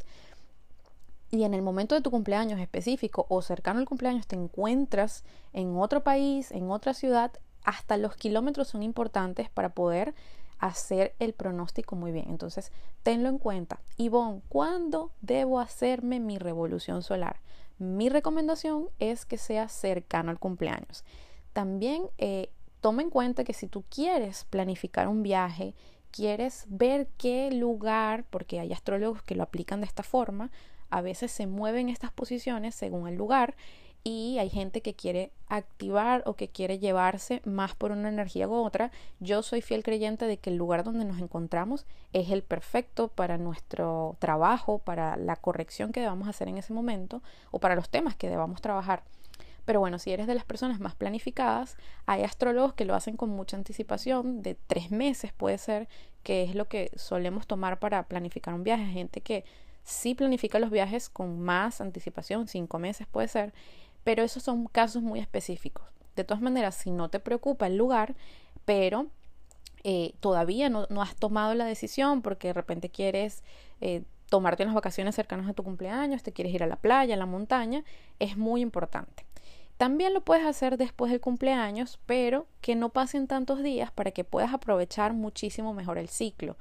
y 1.31 1.45
en 1.45 1.53
el 1.53 1.61
momento 1.61 1.95
de 1.95 2.01
tu 2.01 2.11
cumpleaños 2.11 2.61
específico 2.61 3.27
o 3.29 3.43
cercano 3.43 3.79
al 3.79 3.85
cumpleaños 3.85 4.27
te 4.27 4.37
encuentras 4.37 5.23
en 5.53 5.77
otro 5.77 6.03
país, 6.03 6.51
en 6.51 6.71
otra 6.71 6.95
ciudad, 6.95 7.33
hasta 7.63 7.99
los 7.99 8.17
kilómetros 8.17 8.69
son 8.69 8.83
importantes 8.83 9.51
para 9.51 9.69
poder 9.69 10.15
hacer 10.59 11.15
el 11.19 11.33
pronóstico 11.35 11.97
muy 11.97 12.13
bien. 12.13 12.27
Entonces, 12.29 12.73
tenlo 13.03 13.29
en 13.29 13.39
cuenta. 13.39 13.81
Ivonne, 13.97 14.43
¿cuándo 14.49 15.13
debo 15.21 15.61
hacerme 15.61 16.21
mi 16.21 16.39
revolución 16.39 17.03
solar? 17.03 17.41
Mi 17.79 18.09
recomendación 18.09 18.89
es 18.99 19.25
que 19.25 19.39
sea 19.39 19.69
cercano 19.69 20.31
al 20.31 20.39
cumpleaños. 20.39 21.05
También 21.53 22.05
eh, 22.19 22.51
toma 22.81 23.03
en 23.03 23.11
cuenta 23.11 23.45
que 23.45 23.53
si 23.53 23.69
tú 23.69 23.85
quieres 23.89 24.45
planificar 24.45 25.09
un 25.09 25.23
viaje, 25.23 25.75
quieres 26.11 26.65
ver 26.69 27.09
qué 27.19 27.51
lugar, 27.53 28.25
porque 28.31 28.61
hay 28.61 28.73
astrólogos 28.73 29.23
que 29.23 29.35
lo 29.35 29.45
aplican 29.45 29.81
de 29.81 29.87
esta 29.87 30.03
forma, 30.03 30.51
a 30.91 31.03
veces 31.03 31.31
se 31.31 31.47
mueven 31.47 31.89
estas 31.89 32.13
posiciones 32.13 32.75
según 32.75 33.09
el 33.09 33.15
lugar 33.15 33.55
y 34.05 34.39
hay 34.39 34.51
gente 34.51 34.81
que 34.81 34.95
quiere 34.95 35.33
activar 35.49 36.23
o 36.27 36.35
que 36.35 36.49
quiere 36.49 36.79
llevarse 36.79 37.43
más 37.45 37.75
por 37.75 37.91
una 37.91 38.09
energía 38.09 38.49
u 38.49 38.55
otra. 38.55 38.91
Yo 39.21 39.43
soy 39.43 39.63
fiel 39.63 39.83
creyente 39.83 40.27
de 40.27 40.39
que 40.39 40.51
el 40.51 40.57
lugar 40.57 40.85
donde 40.85 41.05
nos 41.05 41.21
encontramos 41.21 41.87
es 42.13 42.31
el 42.31 42.43
perfecto 42.43 43.09
para 43.09 43.39
nuestro 43.39 44.17
trabajo, 44.19 44.79
para 44.79 45.17
la 45.17 45.37
corrección 45.37 45.93
que 45.93 46.01
debamos 46.01 46.29
hacer 46.29 46.49
en 46.49 46.59
ese 46.59 46.73
momento 46.73 47.23
o 47.51 47.59
para 47.59 47.75
los 47.75 47.89
temas 47.89 48.17
que 48.17 48.31
debamos 48.31 48.61
trabajar. 48.61 49.03
Pero 49.69 49.81
bueno, 49.81 49.99
si 49.99 50.13
eres 50.13 50.27
de 50.27 50.35
las 50.35 50.47
personas 50.47 50.81
más 50.81 50.95
planificadas, 50.95 51.77
hay 52.07 52.23
astrólogos 52.23 52.73
que 52.73 52.87
lo 52.87 52.95
hacen 52.95 53.19
con 53.19 53.29
mucha 53.29 53.55
anticipación, 53.59 54.41
de 54.41 54.55
tres 54.55 54.91
meses 54.91 55.35
puede 55.35 55.59
ser, 55.59 55.89
que 56.23 56.43
es 56.43 56.55
lo 56.55 56.69
que 56.69 56.91
solemos 56.97 57.47
tomar 57.47 57.79
para 57.79 58.05
planificar 58.05 58.55
un 58.55 58.65
viaje. 58.65 58.87
Gente 58.87 59.21
que 59.21 59.45
sí 59.83 60.15
planifica 60.15 60.59
los 60.59 60.71
viajes 60.71 61.11
con 61.11 61.41
más 61.41 61.83
anticipación, 61.83 62.49
cinco 62.49 62.79
meses 62.79 63.07
puede 63.07 63.29
ser, 63.29 63.53
pero 64.09 64.23
esos 64.23 64.43
son 64.43 64.69
casos 64.69 65.03
muy 65.03 65.21
específicos. 65.21 65.85
De 66.17 66.25
todas 66.25 66.43
maneras, 66.43 66.75
si 66.77 66.91
no 66.91 67.11
te 67.11 67.21
preocupa 67.21 67.67
el 67.67 67.77
lugar, 67.77 68.15
pero 68.65 69.09
eh, 69.85 70.15
todavía 70.21 70.71
no, 70.71 70.87
has 71.03 71.15
tomado 71.15 71.53
la 71.53 71.67
decisión 71.67 72.23
porque 72.23 72.49
de 72.49 72.55
repente 72.55 72.89
quieres 72.89 73.45
eh, 73.83 74.05
tomarte 74.31 74.63
unas 74.63 74.75
vacaciones 74.75 75.15
cercanas 75.15 75.47
a 75.47 75.53
tu 75.53 75.63
cumpleaños, 75.63 76.23
te 76.23 76.33
quieres 76.33 76.55
ir 76.55 76.63
a 76.63 76.67
la 76.67 76.77
playa, 76.77 77.17
a 77.17 77.19
la 77.19 77.27
montaña, 77.27 77.85
es 78.19 78.39
muy 78.39 78.63
importante. 78.63 79.27
También 79.77 80.15
lo 80.15 80.23
puedes 80.23 80.47
hacer 80.47 80.79
después 80.79 81.13
del 81.13 81.21
cumpleaños, 81.21 81.99
pero 82.07 82.47
que 82.63 82.77
no 82.77 82.89
pasen 82.89 83.27
tantos 83.27 83.63
días 83.63 83.93
para 83.93 84.13
que 84.13 84.25
puedas 84.25 84.55
aprovechar 84.55 85.13
muchísimo 85.13 85.75
mejor 85.75 85.99
el 85.99 86.09
ciclo 86.09 86.57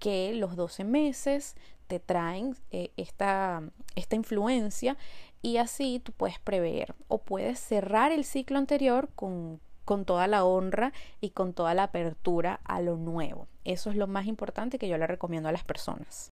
que 0.00 0.34
los 0.34 0.54
12 0.54 0.84
meses 0.84 1.56
te 1.86 1.98
traen 1.98 2.56
eh, 2.72 2.90
esta, 2.98 3.62
esta 3.96 4.16
influencia 4.16 4.98
y 5.44 5.58
así 5.58 6.00
tú 6.02 6.12
puedes 6.12 6.38
prever 6.38 6.94
o 7.06 7.18
puedes 7.18 7.60
cerrar 7.60 8.12
el 8.12 8.24
ciclo 8.24 8.56
anterior 8.56 9.10
con, 9.14 9.60
con 9.84 10.06
toda 10.06 10.26
la 10.26 10.42
honra 10.42 10.94
y 11.20 11.30
con 11.30 11.52
toda 11.52 11.74
la 11.74 11.82
apertura 11.82 12.60
a 12.64 12.80
lo 12.80 12.96
nuevo. 12.96 13.46
Eso 13.62 13.90
es 13.90 13.96
lo 13.96 14.06
más 14.06 14.24
importante 14.24 14.78
que 14.78 14.88
yo 14.88 14.96
le 14.96 15.06
recomiendo 15.06 15.50
a 15.50 15.52
las 15.52 15.62
personas. 15.62 16.32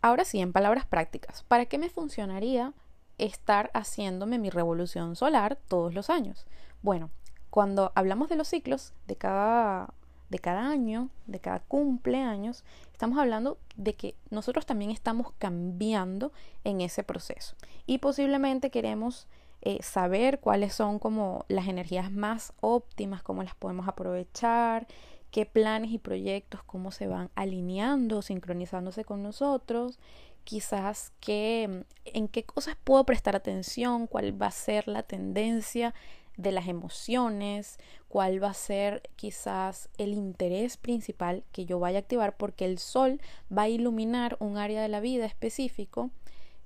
Ahora 0.00 0.24
sí, 0.24 0.40
en 0.40 0.54
palabras 0.54 0.86
prácticas, 0.86 1.42
¿para 1.42 1.66
qué 1.66 1.76
me 1.76 1.90
funcionaría 1.90 2.72
estar 3.18 3.70
haciéndome 3.74 4.38
mi 4.38 4.48
revolución 4.48 5.16
solar 5.16 5.58
todos 5.68 5.92
los 5.92 6.08
años? 6.08 6.46
Bueno, 6.80 7.10
cuando 7.50 7.92
hablamos 7.94 8.30
de 8.30 8.36
los 8.36 8.48
ciclos 8.48 8.94
de 9.06 9.16
cada 9.16 9.92
de 10.34 10.40
cada 10.40 10.68
año, 10.68 11.10
de 11.26 11.38
cada 11.38 11.60
cumpleaños, 11.60 12.64
estamos 12.90 13.20
hablando 13.20 13.56
de 13.76 13.94
que 13.94 14.16
nosotros 14.30 14.66
también 14.66 14.90
estamos 14.90 15.30
cambiando 15.38 16.32
en 16.64 16.80
ese 16.80 17.04
proceso. 17.04 17.54
Y 17.86 17.98
posiblemente 17.98 18.70
queremos 18.70 19.28
eh, 19.62 19.78
saber 19.80 20.40
cuáles 20.40 20.74
son 20.74 20.98
como 20.98 21.44
las 21.46 21.68
energías 21.68 22.10
más 22.10 22.52
óptimas, 22.60 23.22
cómo 23.22 23.44
las 23.44 23.54
podemos 23.54 23.86
aprovechar, 23.86 24.88
qué 25.30 25.46
planes 25.46 25.92
y 25.92 25.98
proyectos, 25.98 26.64
cómo 26.64 26.90
se 26.90 27.06
van 27.06 27.30
alineando, 27.36 28.20
sincronizándose 28.20 29.04
con 29.04 29.22
nosotros, 29.22 30.00
quizás 30.42 31.12
qué, 31.20 31.84
en 32.06 32.26
qué 32.26 32.42
cosas 32.42 32.76
puedo 32.82 33.04
prestar 33.04 33.36
atención, 33.36 34.08
cuál 34.08 34.42
va 34.42 34.48
a 34.48 34.50
ser 34.50 34.88
la 34.88 35.04
tendencia 35.04 35.94
de 36.36 36.52
las 36.52 36.68
emociones, 36.68 37.78
cuál 38.08 38.42
va 38.42 38.50
a 38.50 38.54
ser 38.54 39.02
quizás 39.16 39.88
el 39.98 40.12
interés 40.12 40.76
principal 40.76 41.44
que 41.52 41.66
yo 41.66 41.78
vaya 41.78 41.98
a 41.98 42.00
activar, 42.00 42.36
porque 42.36 42.64
el 42.64 42.78
sol 42.78 43.20
va 43.56 43.62
a 43.62 43.68
iluminar 43.68 44.36
un 44.40 44.56
área 44.56 44.82
de 44.82 44.88
la 44.88 45.00
vida 45.00 45.26
específico. 45.26 46.10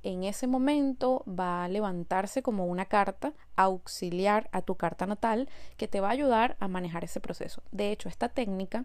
En 0.03 0.25
ese 0.25 0.47
momento 0.47 1.25
va 1.27 1.65
a 1.65 1.69
levantarse 1.69 2.43
como 2.43 2.67
una 2.67 2.87
carta 2.87 3.35
auxiliar 3.57 4.49
a 4.53 4.63
tu 4.63 4.77
carta 4.77 5.07
natal 5.07 5.49
que 5.77 5.89
te 5.89 6.01
va 6.01 6.09
a 6.09 6.13
ayudar 6.13 6.57
a 6.61 6.69
manejar 6.69 7.05
ese 7.05 7.21
proceso. 7.21 7.63
De 7.73 7.91
hecho, 7.91 8.09
esta 8.09 8.29
técnica 8.29 8.85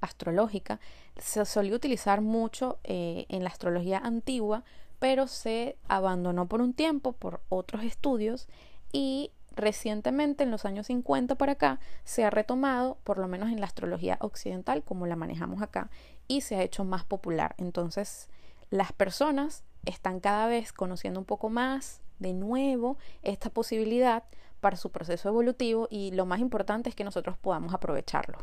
astrológica 0.00 0.80
se 1.16 1.44
solía 1.44 1.74
utilizar 1.74 2.20
mucho 2.20 2.78
eh, 2.84 3.26
en 3.28 3.42
la 3.44 3.50
astrología 3.50 3.98
antigua, 3.98 4.64
pero 4.98 5.26
se 5.26 5.76
abandonó 5.88 6.48
por 6.48 6.60
un 6.60 6.72
tiempo 6.72 7.12
por 7.12 7.40
otros 7.48 7.84
estudios 7.84 8.48
y 8.92 9.30
Recientemente, 9.58 10.44
en 10.44 10.52
los 10.52 10.64
años 10.64 10.86
50 10.86 11.34
para 11.34 11.52
acá, 11.52 11.80
se 12.04 12.24
ha 12.24 12.30
retomado, 12.30 12.96
por 13.02 13.18
lo 13.18 13.26
menos 13.26 13.50
en 13.50 13.58
la 13.58 13.66
astrología 13.66 14.16
occidental, 14.20 14.84
como 14.84 15.04
la 15.08 15.16
manejamos 15.16 15.62
acá, 15.62 15.90
y 16.28 16.42
se 16.42 16.54
ha 16.54 16.62
hecho 16.62 16.84
más 16.84 17.02
popular. 17.02 17.56
Entonces, 17.58 18.28
las 18.70 18.92
personas 18.92 19.64
están 19.84 20.20
cada 20.20 20.46
vez 20.46 20.72
conociendo 20.72 21.18
un 21.18 21.26
poco 21.26 21.48
más 21.48 22.00
de 22.20 22.34
nuevo 22.34 22.98
esta 23.24 23.50
posibilidad 23.50 24.22
para 24.60 24.76
su 24.76 24.90
proceso 24.90 25.28
evolutivo 25.28 25.88
y 25.90 26.12
lo 26.12 26.24
más 26.24 26.38
importante 26.38 26.88
es 26.88 26.94
que 26.94 27.02
nosotros 27.02 27.36
podamos 27.36 27.74
aprovecharlo. 27.74 28.38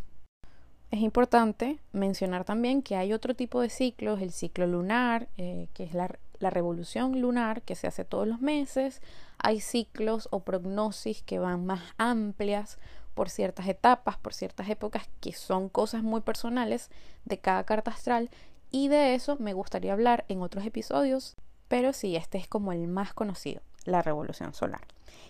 Es 0.92 1.00
importante 1.00 1.80
mencionar 1.94 2.44
también 2.44 2.82
que 2.82 2.98
hay 2.98 3.14
otro 3.14 3.36
tipo 3.36 3.62
de 3.62 3.70
ciclos, 3.70 4.22
el 4.22 4.32
ciclo 4.32 4.68
lunar, 4.68 5.30
eh, 5.38 5.70
que 5.74 5.86
es 5.86 5.94
la, 5.94 6.10
la 6.40 6.50
revolución 6.50 7.22
lunar 7.22 7.62
que 7.62 7.76
se 7.76 7.88
hace 7.88 8.06
todos 8.06 8.28
los 8.28 8.42
meses, 8.42 9.02
hay 9.46 9.62
ciclos 9.62 10.28
o 10.32 10.40
prognosis 10.40 11.22
que 11.22 11.38
van 11.38 11.68
más 11.68 11.84
amplias 12.00 12.80
por 13.14 13.30
ciertas 13.30 13.68
etapas, 13.68 14.18
por 14.18 14.34
ciertas 14.34 14.68
épocas, 14.70 15.08
que 15.22 15.34
son 15.34 15.70
cosas 15.70 16.02
muy 16.02 16.22
personales 16.22 16.90
de 17.26 17.38
cada 17.38 17.64
carta 17.64 17.92
astral 17.92 18.32
y 18.72 18.88
de 18.88 19.14
eso 19.14 19.38
me 19.40 19.54
gustaría 19.54 19.94
hablar 19.94 20.26
en 20.30 20.42
otros 20.42 20.66
episodios, 20.66 21.36
pero 21.68 21.94
sí, 21.94 22.16
este 22.16 22.40
es 22.40 22.48
como 22.48 22.72
el 22.72 22.88
más 22.88 23.14
conocido, 23.14 23.62
la 23.84 24.02
revolución 24.02 24.56
solar. 24.56 24.82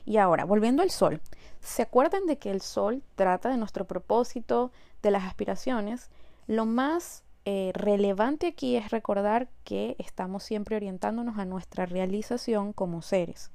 Y 0.06 0.16
ahora, 0.16 0.46
volviendo 0.46 0.82
al 0.82 0.92
sol, 0.92 1.20
¿se 1.60 1.82
acuerdan 1.82 2.26
de 2.26 2.38
que 2.38 2.52
el 2.52 2.62
sol 2.62 3.04
trata 3.16 3.50
de 3.50 3.58
nuestro 3.58 3.84
propósito, 3.84 4.72
de 5.04 5.12
las 5.12 5.26
aspiraciones? 5.26 6.10
Lo 6.48 6.66
más 6.66 7.26
eh, 7.44 7.72
relevante 7.74 8.48
aquí 8.48 8.78
es 8.78 8.92
recordar 8.92 9.50
que 9.66 9.98
estamos 10.00 10.44
siempre 10.44 10.78
orientándonos 10.78 11.38
a 11.38 11.44
nuestra 11.44 11.86
realización 11.86 12.72
como 12.72 13.02
seres. 13.02 13.52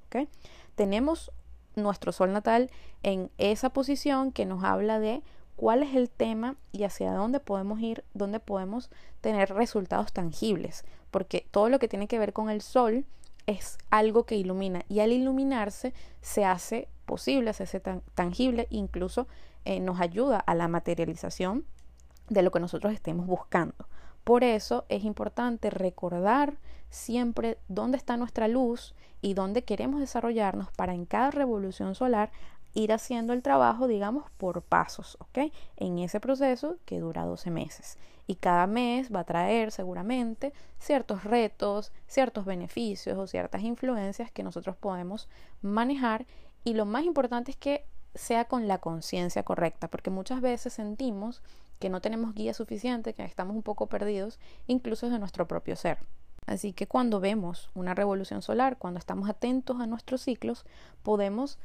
Tenemos 0.74 1.32
nuestro 1.76 2.12
sol 2.12 2.32
natal 2.32 2.70
en 3.02 3.30
esa 3.38 3.70
posición 3.70 4.32
que 4.32 4.46
nos 4.46 4.64
habla 4.64 4.98
de 4.98 5.22
cuál 5.56 5.82
es 5.82 5.94
el 5.94 6.08
tema 6.08 6.56
y 6.72 6.84
hacia 6.84 7.12
dónde 7.12 7.40
podemos 7.40 7.80
ir, 7.80 8.04
dónde 8.14 8.40
podemos 8.40 8.90
tener 9.20 9.52
resultados 9.52 10.12
tangibles, 10.12 10.84
porque 11.10 11.46
todo 11.50 11.68
lo 11.68 11.78
que 11.78 11.88
tiene 11.88 12.08
que 12.08 12.18
ver 12.18 12.32
con 12.32 12.50
el 12.50 12.62
sol 12.62 13.04
es 13.46 13.78
algo 13.90 14.24
que 14.24 14.36
ilumina 14.36 14.84
y 14.88 15.00
al 15.00 15.12
iluminarse 15.12 15.92
se 16.20 16.44
hace 16.44 16.88
posible, 17.04 17.52
se 17.52 17.64
hace 17.64 17.80
tangible, 18.14 18.68
incluso 18.70 19.26
eh, 19.64 19.80
nos 19.80 20.00
ayuda 20.00 20.38
a 20.38 20.54
la 20.54 20.68
materialización 20.68 21.64
de 22.28 22.42
lo 22.42 22.50
que 22.50 22.60
nosotros 22.60 22.92
estemos 22.92 23.26
buscando. 23.26 23.74
Por 24.24 24.44
eso 24.44 24.84
es 24.88 25.04
importante 25.04 25.70
recordar 25.70 26.58
siempre 26.90 27.58
dónde 27.68 27.96
está 27.96 28.16
nuestra 28.16 28.48
luz 28.48 28.94
y 29.22 29.34
dónde 29.34 29.64
queremos 29.64 30.00
desarrollarnos 30.00 30.70
para 30.72 30.94
en 30.94 31.06
cada 31.06 31.30
revolución 31.30 31.94
solar 31.94 32.30
ir 32.74 32.92
haciendo 32.92 33.32
el 33.32 33.42
trabajo, 33.42 33.88
digamos, 33.88 34.30
por 34.36 34.62
pasos, 34.62 35.16
¿ok? 35.20 35.52
En 35.76 35.98
ese 35.98 36.20
proceso 36.20 36.76
que 36.84 37.00
dura 37.00 37.24
12 37.24 37.50
meses. 37.50 37.98
Y 38.26 38.36
cada 38.36 38.66
mes 38.66 39.12
va 39.12 39.20
a 39.20 39.24
traer 39.24 39.72
seguramente 39.72 40.52
ciertos 40.78 41.24
retos, 41.24 41.92
ciertos 42.06 42.44
beneficios 42.44 43.18
o 43.18 43.26
ciertas 43.26 43.62
influencias 43.62 44.30
que 44.30 44.44
nosotros 44.44 44.76
podemos 44.76 45.28
manejar. 45.62 46.26
Y 46.62 46.74
lo 46.74 46.86
más 46.86 47.04
importante 47.04 47.50
es 47.50 47.56
que 47.56 47.84
sea 48.14 48.44
con 48.44 48.68
la 48.68 48.78
conciencia 48.78 49.42
correcta, 49.42 49.88
porque 49.88 50.10
muchas 50.10 50.40
veces 50.40 50.72
sentimos 50.72 51.42
que 51.80 51.88
no 51.88 52.00
tenemos 52.00 52.34
guía 52.34 52.54
suficiente, 52.54 53.14
que 53.14 53.24
estamos 53.24 53.56
un 53.56 53.62
poco 53.62 53.86
perdidos, 53.86 54.38
incluso 54.66 55.08
de 55.10 55.18
nuestro 55.18 55.48
propio 55.48 55.74
ser. 55.74 55.98
Así 56.46 56.72
que 56.72 56.86
cuando 56.86 57.20
vemos 57.20 57.70
una 57.74 57.94
revolución 57.94 58.42
solar, 58.42 58.76
cuando 58.78 58.98
estamos 58.98 59.28
atentos 59.28 59.80
a 59.80 59.86
nuestros 59.86 60.22
ciclos, 60.22 60.64
podemos 61.02 61.58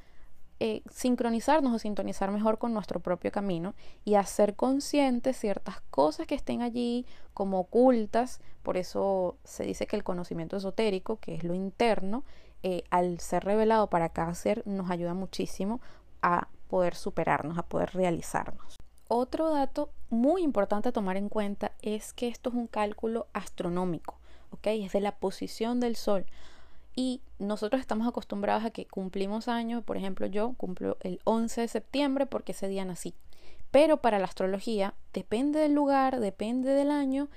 eh, 0.60 0.84
sincronizarnos 0.90 1.74
o 1.74 1.80
sintonizar 1.80 2.32
mejor 2.32 2.58
con 2.58 2.74
nuestro 2.74 3.02
propio 3.02 3.32
camino 3.32 3.74
y 4.06 4.16
hacer 4.16 4.56
conscientes 4.56 5.38
ciertas 5.38 5.82
cosas 5.92 6.28
que 6.28 6.36
estén 6.36 6.62
allí 6.62 7.06
como 7.34 7.60
ocultas. 7.60 8.40
Por 8.64 8.78
eso 8.78 9.38
se 9.44 9.66
dice 9.66 9.86
que 9.86 9.98
el 9.98 10.04
conocimiento 10.04 10.56
esotérico, 10.56 11.20
que 11.20 11.36
es 11.36 11.44
lo 11.44 11.54
interno, 11.54 12.24
eh, 12.64 12.84
al 12.90 13.20
ser 13.20 13.44
revelado 13.44 13.90
para 13.90 14.10
cada 14.10 14.34
ser, 14.34 14.66
nos 14.66 14.90
ayuda 14.90 15.14
muchísimo 15.14 15.82
a 16.22 16.48
poder 16.70 16.96
superarnos, 16.96 17.58
a 17.58 17.64
poder 17.64 17.92
realizarnos. 17.94 18.78
Otro 19.08 19.52
dato 19.52 19.92
muy 20.10 20.42
importante 20.42 20.90
a 20.90 20.94
tomar 20.94 21.18
en 21.18 21.30
cuenta 21.30 21.74
es 21.82 22.14
que 22.14 22.28
esto 22.28 22.50
es 22.50 22.56
un 22.56 22.68
cálculo 22.68 23.28
astronómico, 23.34 24.18
¿ok? 24.56 24.68
Es 24.68 24.94
de 24.94 25.02
la 25.02 25.16
posición 25.16 25.80
del 25.80 25.96
Sol. 25.96 26.26
Y 26.96 27.22
nosotros 27.40 27.82
estamos 27.82 28.08
acostumbrados 28.08 28.64
a 28.64 28.72
que 28.72 28.86
cumplimos 28.86 29.48
años, 29.48 29.84
por 29.84 29.98
ejemplo, 29.98 30.28
yo 30.28 30.54
cumplo 30.54 30.98
el 31.02 31.20
11 31.26 31.62
de 31.62 31.68
septiembre 31.68 32.26
porque 32.26 32.54
ese 32.54 32.68
día 32.68 32.86
nací. 32.86 33.14
Pero 33.72 33.98
para 33.98 34.20
la 34.20 34.26
astrología, 34.26 34.94
depende 35.14 35.60
del 35.60 35.74
lugar, 35.74 36.20
depende 36.22 36.70
del 36.70 36.92
año, 36.92 37.30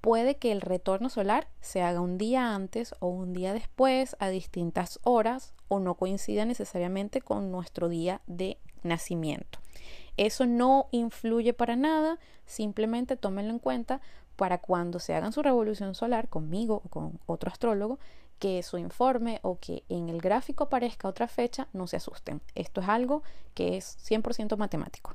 puede 0.00 0.36
que 0.36 0.52
el 0.52 0.62
retorno 0.62 1.10
solar 1.10 1.48
se 1.60 1.82
haga 1.82 2.00
un 2.00 2.16
día 2.16 2.54
antes 2.54 2.94
o 3.00 3.08
un 3.08 3.34
día 3.34 3.52
después, 3.52 4.16
a 4.18 4.28
distintas 4.30 4.98
horas, 5.02 5.52
o 5.68 5.78
no 5.78 5.96
coincida 5.96 6.44
necesariamente 6.44 7.20
con 7.20 7.50
nuestro 7.50 7.88
día 7.88 8.22
de 8.26 8.56
nacimiento. 8.82 9.58
Eso 10.16 10.46
no 10.46 10.88
influye 10.92 11.52
para 11.52 11.76
nada, 11.76 12.18
simplemente 12.46 13.16
tómenlo 13.16 13.52
en 13.52 13.58
cuenta 13.58 14.00
para 14.36 14.58
cuando 14.58 15.00
se 15.00 15.14
hagan 15.14 15.32
su 15.32 15.42
revolución 15.42 15.94
solar 15.94 16.28
conmigo 16.28 16.82
o 16.84 16.88
con 16.88 17.18
otro 17.26 17.50
astrólogo, 17.50 17.98
que 18.38 18.62
su 18.62 18.78
informe 18.78 19.40
o 19.42 19.58
que 19.58 19.84
en 19.88 20.08
el 20.08 20.20
gráfico 20.20 20.64
aparezca 20.64 21.08
otra 21.08 21.26
fecha, 21.26 21.68
no 21.72 21.86
se 21.86 21.96
asusten. 21.96 22.42
Esto 22.54 22.80
es 22.80 22.88
algo 22.88 23.22
que 23.54 23.76
es 23.76 23.96
100% 24.08 24.56
matemático. 24.56 25.14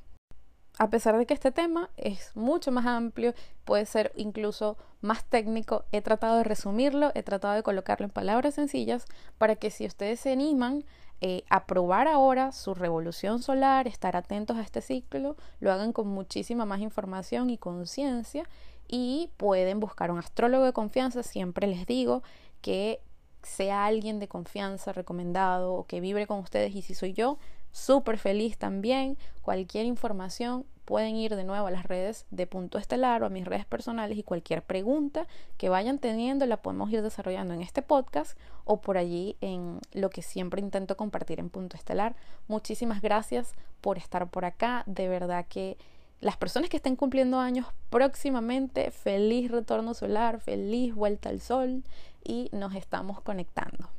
A 0.79 0.89
pesar 0.89 1.17
de 1.17 1.25
que 1.25 1.33
este 1.33 1.51
tema 1.51 1.91
es 1.97 2.35
mucho 2.35 2.71
más 2.71 2.85
amplio, 2.85 3.35
puede 3.65 3.85
ser 3.85 4.11
incluso 4.15 4.77
más 5.01 5.23
técnico, 5.25 5.85
he 5.91 6.01
tratado 6.01 6.37
de 6.37 6.43
resumirlo, 6.43 7.11
he 7.13 7.23
tratado 7.23 7.53
de 7.53 7.63
colocarlo 7.63 8.05
en 8.05 8.11
palabras 8.11 8.55
sencillas 8.55 9.05
para 9.37 9.55
que 9.55 9.69
si 9.69 9.85
ustedes 9.85 10.19
se 10.21 10.31
animan 10.31 10.83
eh, 11.19 11.43
a 11.49 11.67
probar 11.67 12.07
ahora 12.07 12.51
su 12.51 12.73
revolución 12.73 13.43
solar, 13.43 13.87
estar 13.87 14.15
atentos 14.15 14.57
a 14.57 14.61
este 14.61 14.81
ciclo, 14.81 15.35
lo 15.59 15.71
hagan 15.71 15.93
con 15.93 16.07
muchísima 16.07 16.65
más 16.65 16.79
información 16.79 17.51
y 17.51 17.59
conciencia 17.59 18.49
y 18.91 19.31
pueden 19.37 19.79
buscar 19.79 20.11
un 20.11 20.19
astrólogo 20.19 20.65
de 20.65 20.73
confianza. 20.73 21.23
Siempre 21.23 21.65
les 21.65 21.87
digo 21.87 22.21
que 22.61 23.01
sea 23.41 23.85
alguien 23.85 24.19
de 24.19 24.27
confianza 24.27 24.93
recomendado 24.93 25.73
o 25.73 25.87
que 25.87 25.99
vibre 26.01 26.27
con 26.27 26.37
ustedes 26.39 26.75
y 26.75 26.83
si 26.83 26.93
soy 26.93 27.13
yo, 27.13 27.39
súper 27.71 28.19
feliz 28.19 28.57
también. 28.57 29.17
Cualquier 29.41 29.85
información 29.85 30.65
pueden 30.85 31.15
ir 31.15 31.35
de 31.35 31.45
nuevo 31.45 31.67
a 31.67 31.71
las 31.71 31.85
redes 31.85 32.25
de 32.31 32.47
Punto 32.47 32.77
Estelar 32.77 33.23
o 33.23 33.25
a 33.25 33.29
mis 33.29 33.45
redes 33.45 33.65
personales 33.65 34.17
y 34.17 34.23
cualquier 34.23 34.61
pregunta 34.61 35.25
que 35.57 35.69
vayan 35.69 35.99
teniendo 35.99 36.45
la 36.45 36.61
podemos 36.61 36.91
ir 36.91 37.01
desarrollando 37.01 37.53
en 37.53 37.61
este 37.61 37.81
podcast 37.81 38.37
o 38.65 38.81
por 38.81 38.97
allí 38.97 39.37
en 39.39 39.79
lo 39.93 40.09
que 40.09 40.21
siempre 40.21 40.59
intento 40.59 40.97
compartir 40.97 41.39
en 41.39 41.49
Punto 41.49 41.77
Estelar. 41.77 42.15
Muchísimas 42.49 43.01
gracias 43.01 43.53
por 43.79 43.97
estar 43.97 44.29
por 44.29 44.43
acá. 44.43 44.83
De 44.85 45.07
verdad 45.07 45.45
que 45.47 45.77
las 46.21 46.37
personas 46.37 46.69
que 46.69 46.77
estén 46.77 46.95
cumpliendo 46.95 47.39
años 47.39 47.65
próximamente, 47.89 48.91
feliz 48.91 49.51
retorno 49.51 49.93
solar, 49.93 50.39
feliz 50.39 50.95
vuelta 50.95 51.29
al 51.29 51.41
sol 51.41 51.83
y 52.23 52.49
nos 52.53 52.75
estamos 52.75 53.21
conectando 53.21 53.89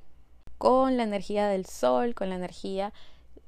con 0.57 0.97
la 0.97 1.03
energía 1.03 1.49
del 1.49 1.67
sol, 1.67 2.15
con 2.15 2.29
la 2.29 2.37
energía 2.37 2.93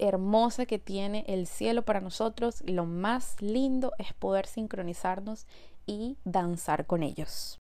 hermosa 0.01 0.67
que 0.67 0.81
tiene 0.81 1.25
el 1.29 1.47
cielo 1.47 1.83
para 1.83 2.01
nosotros. 2.01 2.63
Lo 2.67 2.85
más 2.85 3.41
lindo 3.41 3.93
es 3.99 4.13
poder 4.13 4.47
sincronizarnos 4.47 5.47
y 5.87 6.17
danzar 6.25 6.87
con 6.87 7.05
ellos. 7.05 7.61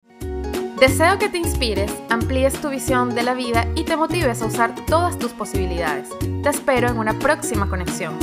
Deseo 0.79 1.19
que 1.19 1.29
te 1.29 1.37
inspires, 1.37 1.93
amplíes 2.09 2.59
tu 2.61 2.69
visión 2.69 3.13
de 3.13 3.23
la 3.23 3.33
vida 3.33 3.67
y 3.75 3.83
te 3.83 3.97
motives 3.97 4.41
a 4.41 4.45
usar 4.45 4.73
todas 4.85 5.19
tus 5.19 5.33
posibilidades. 5.33 6.09
Te 6.41 6.49
espero 6.49 6.87
en 6.87 6.97
una 6.97 7.19
próxima 7.19 7.69
conexión. 7.69 8.17